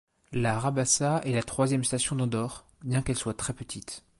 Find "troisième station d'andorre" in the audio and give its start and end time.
1.43-2.65